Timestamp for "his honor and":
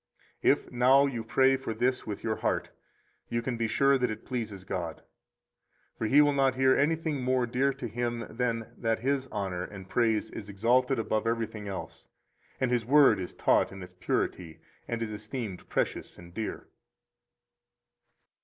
8.97-9.87